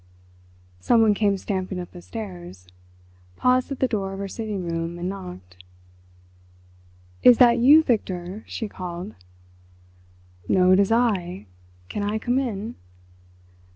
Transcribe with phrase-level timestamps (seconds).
[0.79, 5.63] Someone came stamping up the stairs—paused at the door of her sitting room, and knocked.
[7.21, 9.13] "Is that you, Victor?" she called.
[10.47, 11.45] "No, it is I...
[11.87, 12.77] can I come in?"